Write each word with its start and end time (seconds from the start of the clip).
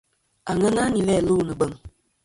Àŋena 0.51 0.83
nɨ̀n 0.91 1.03
læ 1.07 1.15
lu 1.27 1.33
nɨ̀ 1.47 1.55
bèŋ. 1.59 1.71